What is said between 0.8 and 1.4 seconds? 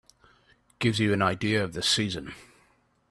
you an